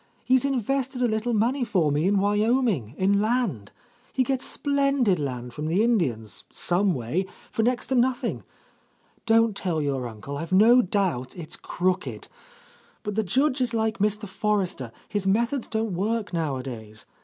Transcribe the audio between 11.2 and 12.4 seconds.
it's crooked.